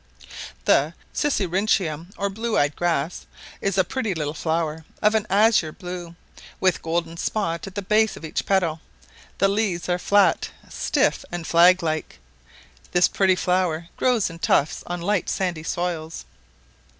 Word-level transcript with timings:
The 0.65 0.95
sisyrinchium, 1.13 2.07
or 2.17 2.31
blue 2.31 2.57
eyed 2.57 2.75
grass, 2.75 3.27
is 3.61 3.77
a 3.77 3.83
pretty 3.83 4.15
little 4.15 4.33
flower 4.33 4.83
of 4.99 5.13
an 5.13 5.27
azure 5.29 5.71
blue, 5.71 6.15
with 6.59 6.81
golden 6.81 7.17
spot 7.17 7.67
at 7.67 7.75
the 7.75 7.83
base 7.83 8.17
of 8.17 8.25
each 8.25 8.47
petal; 8.47 8.81
the 9.37 9.47
leaves 9.47 9.87
are 9.89 9.99
flat, 9.99 10.49
stiff, 10.67 11.23
and 11.31 11.45
flag 11.45 11.83
like; 11.83 12.17
this 12.93 13.07
pretty 13.07 13.35
flower 13.35 13.89
grows 13.95 14.27
in 14.31 14.39
tufts 14.39 14.83
on 14.87 15.01
light 15.01 15.29
sandy 15.29 15.61
soils. 15.61 16.25